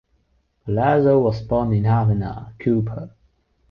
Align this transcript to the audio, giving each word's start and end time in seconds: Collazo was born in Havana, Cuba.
Collazo 0.65 1.21
was 1.21 1.43
born 1.43 1.71
in 1.73 1.83
Havana, 1.83 2.55
Cuba. 2.57 3.13